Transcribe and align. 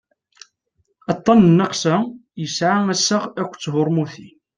aṭṭan 1.11 1.37
n 1.41 1.45
nnaqsa 1.51 1.95
migraine 2.03 2.39
yesɛa 2.41 2.77
assaɣ 2.93 3.23
akked 3.41 3.59
thurmunin 3.63 3.75
hormones 3.75 4.27